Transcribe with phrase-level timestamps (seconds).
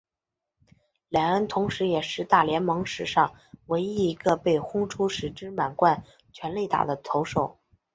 [1.09, 3.35] 莱恩同时也是大联盟史上
[3.67, 7.59] 唯一一个被轰出十支满贯全垒打的投手。